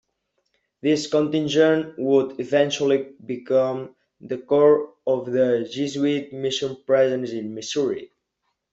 [0.81, 8.09] This contingent would eventually become the core of the Jesuit mission presence in Missouri.